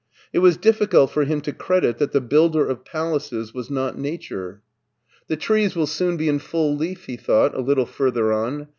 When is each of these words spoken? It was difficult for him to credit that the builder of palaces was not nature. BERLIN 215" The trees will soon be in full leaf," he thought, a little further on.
It 0.33 0.39
was 0.39 0.57
difficult 0.57 1.11
for 1.11 1.25
him 1.25 1.41
to 1.41 1.53
credit 1.53 1.99
that 1.99 2.11
the 2.11 2.21
builder 2.21 2.67
of 2.67 2.83
palaces 2.83 3.53
was 3.53 3.69
not 3.69 3.99
nature. 3.99 4.63
BERLIN 5.27 5.39
215" 5.39 5.39
The 5.39 5.41
trees 5.43 5.75
will 5.75 5.85
soon 5.85 6.17
be 6.17 6.27
in 6.27 6.39
full 6.39 6.75
leaf," 6.75 7.05
he 7.05 7.17
thought, 7.17 7.53
a 7.53 7.61
little 7.61 7.85
further 7.85 8.33
on. 8.33 8.67